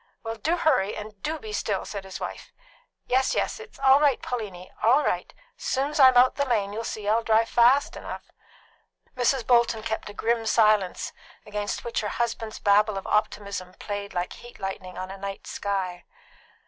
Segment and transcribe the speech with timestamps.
[0.23, 2.51] "Well, do hurry, and do be still!" said his wife.
[3.05, 3.59] "Yes, yes.
[3.59, 5.31] It's all right, Pauliny; all right.
[5.57, 8.31] Soon's I'm out the lane, you'll see't I'll drive fast enough."
[9.15, 9.45] Mrs.
[9.45, 11.13] Bolton kept a grim silence,
[11.45, 16.03] against which her husband's babble of optimism played like heat lightning on a night sky.